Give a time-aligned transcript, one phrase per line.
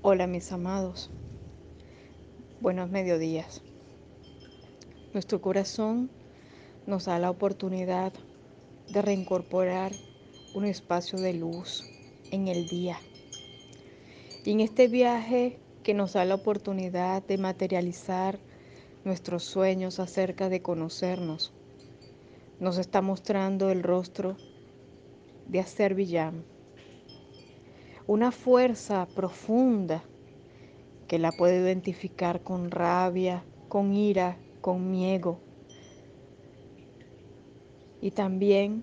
[0.00, 1.10] Hola mis amados,
[2.60, 3.62] buenos mediodías.
[5.12, 6.08] Nuestro corazón
[6.86, 8.12] nos da la oportunidad
[8.92, 9.90] de reincorporar
[10.54, 11.84] un espacio de luz
[12.30, 12.96] en el día.
[14.44, 18.38] Y en este viaje que nos da la oportunidad de materializar
[19.04, 21.52] nuestros sueños acerca de conocernos,
[22.60, 24.36] nos está mostrando el rostro
[25.48, 26.44] de Acer Villam
[28.08, 30.02] una fuerza profunda
[31.08, 35.40] que la puede identificar con rabia, con ira, con miedo
[38.00, 38.82] y también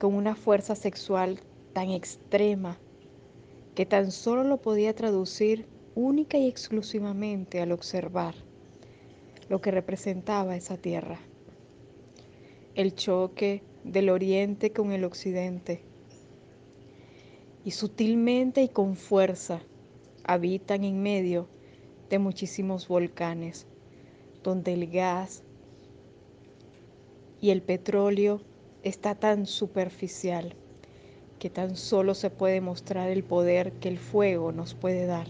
[0.00, 1.40] con una fuerza sexual
[1.74, 2.78] tan extrema
[3.74, 8.34] que tan solo lo podía traducir única y exclusivamente al observar
[9.50, 11.20] lo que representaba esa tierra.
[12.74, 15.82] El choque del oriente con el occidente
[17.64, 19.60] y sutilmente y con fuerza
[20.22, 21.48] habitan en medio
[22.10, 23.66] de muchísimos volcanes,
[24.42, 25.42] donde el gas
[27.40, 28.42] y el petróleo
[28.82, 30.54] está tan superficial
[31.38, 35.26] que tan solo se puede mostrar el poder que el fuego nos puede dar,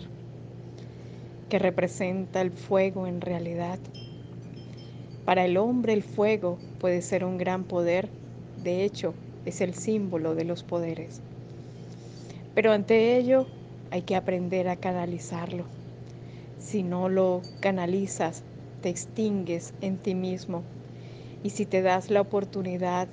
[1.49, 3.79] que representa el fuego en realidad.
[5.25, 8.09] Para el hombre el fuego puede ser un gran poder,
[8.63, 9.15] de hecho
[9.45, 11.21] es el símbolo de los poderes.
[12.55, 13.47] Pero ante ello
[13.91, 15.65] hay que aprender a canalizarlo.
[16.59, 18.45] Si no lo canalizas,
[18.81, 20.63] te extingues en ti mismo.
[21.43, 23.09] Y si te das la oportunidad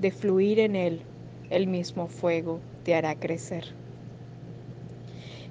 [0.00, 1.02] de fluir en él,
[1.50, 3.74] el mismo fuego te hará crecer.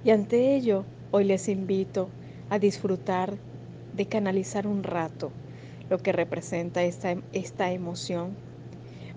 [0.04, 2.10] Y ante ello, hoy les invito
[2.50, 3.38] a disfrutar
[3.94, 5.32] de canalizar un rato
[5.90, 8.36] lo que representa esta, esta emoción,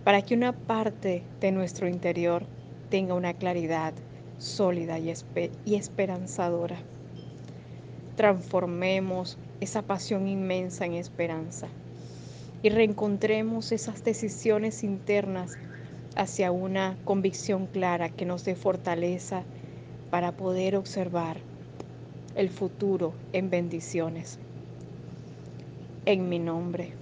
[0.05, 2.45] para que una parte de nuestro interior
[2.91, 3.95] tenga una claridad
[4.39, 6.77] sólida y, esperanzadora.
[8.17, 11.69] Transformemos esa pasión inmensa en esperanza
[12.63, 15.57] y reencontremos esas decisiones internas
[16.17, 19.43] hacia una convicción clara que nos dé fortaleza
[20.11, 21.39] para poder observar
[22.35, 24.39] el futuro en bendiciones.
[26.07, 26.93] En mi nombre,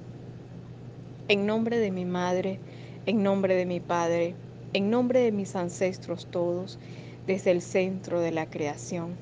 [1.28, 2.58] en nombre de mi madre,
[3.06, 4.34] en nombre de mi padre,
[4.72, 6.78] en nombre de mis ancestros todos,
[7.26, 9.16] desde el centro de la creación.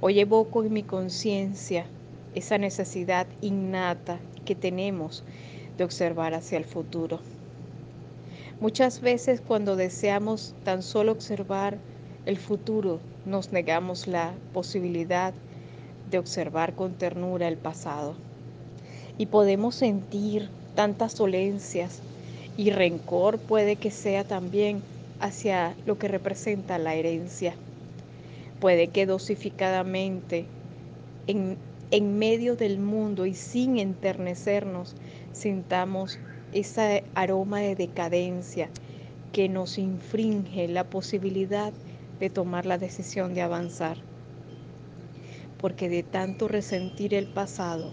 [0.00, 1.86] Hoy evoco en mi conciencia
[2.34, 5.24] esa necesidad innata que tenemos
[5.78, 7.20] de observar hacia el futuro.
[8.60, 11.78] Muchas veces cuando deseamos tan solo observar
[12.26, 15.32] el futuro, nos negamos la posibilidad
[16.10, 18.14] de observar con ternura el pasado.
[19.18, 22.00] Y podemos sentir tantas dolencias
[22.56, 24.82] y rencor puede que sea también
[25.20, 27.54] hacia lo que representa la herencia.
[28.60, 30.46] Puede que dosificadamente,
[31.26, 31.56] en,
[31.90, 34.94] en medio del mundo y sin enternecernos,
[35.32, 36.18] sintamos
[36.52, 38.70] ese aroma de decadencia
[39.32, 41.72] que nos infringe la posibilidad
[42.18, 43.98] de tomar la decisión de avanzar.
[45.58, 47.92] Porque de tanto resentir el pasado,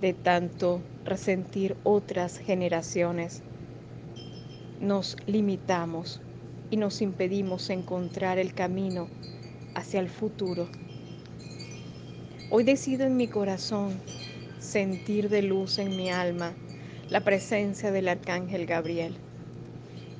[0.00, 3.42] de tanto resentir otras generaciones,
[4.80, 6.20] nos limitamos
[6.70, 9.08] y nos impedimos encontrar el camino
[9.74, 10.68] hacia el futuro.
[12.50, 13.98] Hoy decido en mi corazón
[14.58, 16.52] sentir de luz en mi alma
[17.10, 19.16] la presencia del arcángel Gabriel,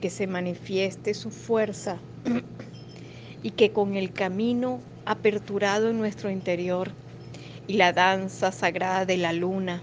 [0.00, 1.98] que se manifieste su fuerza
[3.42, 6.90] y que con el camino aperturado en nuestro interior
[7.66, 9.82] y la danza sagrada de la luna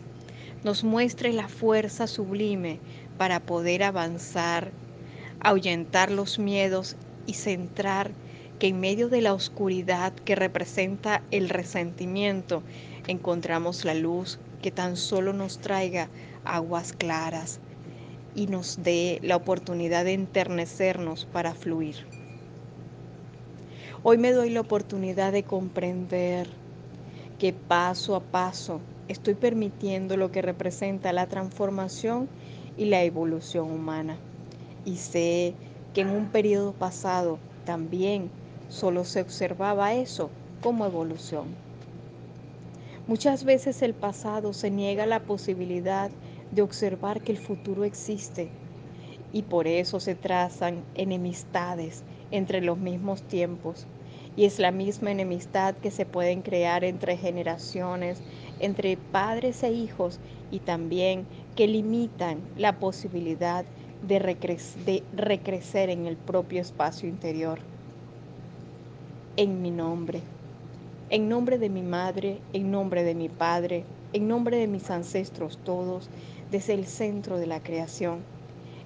[0.63, 2.79] nos muestre la fuerza sublime
[3.17, 4.71] para poder avanzar,
[5.39, 6.95] ahuyentar los miedos
[7.25, 8.11] y centrar
[8.59, 12.63] que en medio de la oscuridad que representa el resentimiento
[13.07, 16.09] encontramos la luz que tan solo nos traiga
[16.43, 17.59] aguas claras
[18.33, 21.95] y nos dé la oportunidad de enternecernos para fluir.
[24.03, 26.47] Hoy me doy la oportunidad de comprender
[27.39, 32.29] que paso a paso estoy permitiendo lo que representa la transformación
[32.77, 34.17] y la evolución humana.
[34.85, 35.53] Y sé
[35.93, 38.29] que en un periodo pasado también
[38.69, 40.29] solo se observaba eso
[40.61, 41.47] como evolución.
[43.07, 46.09] Muchas veces el pasado se niega la posibilidad
[46.51, 48.49] de observar que el futuro existe
[49.31, 53.85] y por eso se trazan enemistades entre los mismos tiempos.
[54.37, 58.21] Y es la misma enemistad que se pueden crear entre generaciones,
[58.59, 60.19] entre padres e hijos
[60.51, 63.65] y también que limitan la posibilidad
[64.01, 64.19] de,
[64.75, 67.59] de recrecer en el propio espacio interior.
[69.37, 70.29] En mi nombre,
[71.09, 75.59] En nombre de mi madre, en nombre de mi padre, en nombre de mis ancestros
[75.63, 76.09] todos,
[76.51, 78.25] desde el centro de la creación,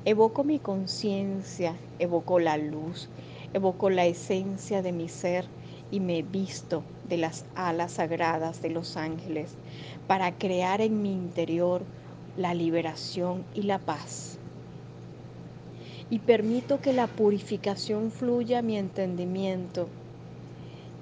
[0.05, 3.09] evoco mi conciencia, evoco la luz,
[3.53, 5.49] evoco la esencia de mi ser
[5.91, 9.57] y me visto de las alas sagradas de los ángeles
[10.07, 11.85] para crear en mi interior
[12.39, 14.39] la liberación y la paz.
[16.09, 19.89] Y permito que la purificación fluya a mi entendimiento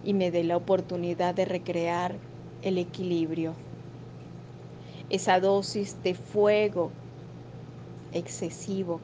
[0.03, 2.15] y me dé la oportunidad de recrear
[2.63, 3.53] el equilibrio.
[5.11, 6.89] Esa dosis de fuego
[8.13, 8.99] excesivo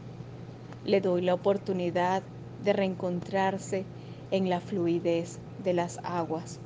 [0.85, 2.23] le doy la oportunidad
[2.63, 3.85] de reencontrarse
[4.31, 6.59] en la fluidez de las aguas.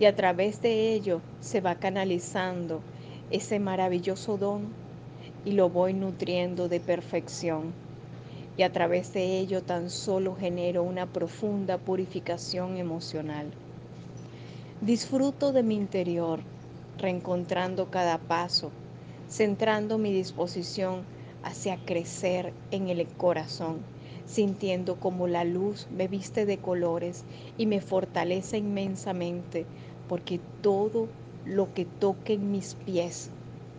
[0.00, 2.80] Y a través de ello se va canalizando
[3.32, 4.66] ese maravilloso don
[5.44, 7.72] y lo voy nutriendo de perfección.
[8.58, 13.50] Y a través de ello tan solo genero una profunda purificación emocional.
[14.82, 16.40] Disfruto de mi interior,
[16.98, 18.70] reencontrando cada paso,
[19.30, 21.00] centrando mi disposición
[21.42, 23.78] hacia crecer en el corazón,
[24.26, 27.24] sintiendo como la luz me viste de colores
[27.56, 29.64] y me fortalece inmensamente,
[30.08, 31.08] porque todo
[31.44, 33.30] lo que toque en mis pies,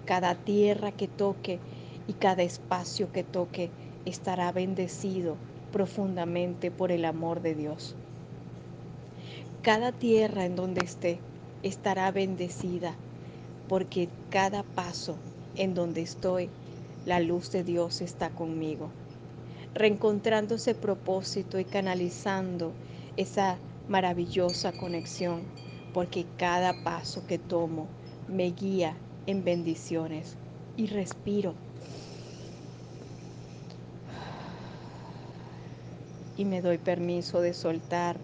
[0.05, 1.59] cada tierra que toque
[2.07, 3.69] y cada espacio que toque,
[4.05, 5.37] estará bendecido
[5.71, 7.95] profundamente por el amor de Dios.
[9.61, 11.19] Cada tierra en donde esté
[11.63, 12.95] estará bendecida
[13.69, 15.15] porque cada paso
[15.55, 16.49] en donde estoy
[17.05, 18.89] la luz de Dios está conmigo,
[19.73, 22.71] reencontrando ese propósito y canalizando
[23.17, 23.57] esa
[23.87, 25.41] maravillosa conexión,
[25.93, 27.87] porque cada paso que tomo
[28.27, 28.95] me guía
[29.27, 30.35] en bendiciones
[30.75, 31.53] y respiro.
[36.35, 38.17] Y me doy permiso de soltar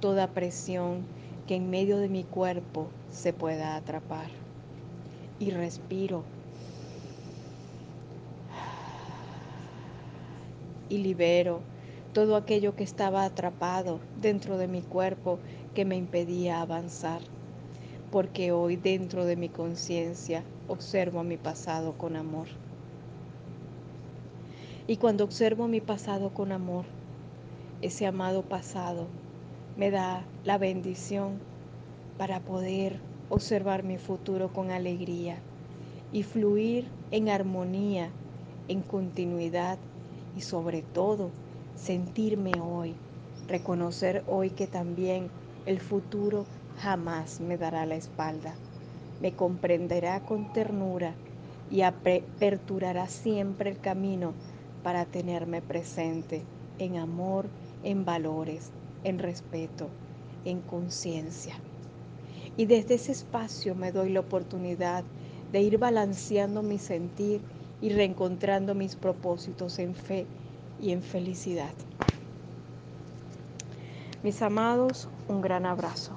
[0.00, 1.04] toda presión
[1.46, 4.28] que en medio de mi cuerpo se pueda atrapar.
[5.38, 6.24] Y respiro
[10.88, 11.71] y libero
[12.12, 15.38] todo aquello que estaba atrapado dentro de mi cuerpo
[15.74, 17.22] que me impedía avanzar.
[18.10, 22.48] Porque hoy dentro de mi conciencia observo mi pasado con amor.
[24.86, 26.84] Y cuando observo mi pasado con amor,
[27.80, 29.06] ese amado pasado
[29.76, 31.38] me da la bendición
[32.18, 33.00] para poder
[33.30, 35.38] observar mi futuro con alegría
[36.12, 38.10] y fluir en armonía,
[38.68, 39.78] en continuidad
[40.36, 41.30] y sobre todo
[41.76, 42.94] sentirme hoy,
[43.48, 45.30] reconocer hoy que también
[45.66, 46.46] el futuro
[46.78, 48.54] jamás me dará la espalda,
[49.20, 51.14] me comprenderá con ternura
[51.70, 54.34] y aperturará siempre el camino
[54.82, 56.42] para tenerme presente
[56.78, 57.46] en amor,
[57.82, 58.70] en valores,
[59.04, 59.88] en respeto,
[60.44, 61.54] en conciencia.
[62.56, 65.04] Y desde ese espacio me doy la oportunidad
[65.52, 67.40] de ir balanceando mi sentir
[67.80, 70.26] y reencontrando mis propósitos en fe
[70.82, 71.72] y en felicidad.
[74.22, 76.12] Mis amados, un gran abrazo.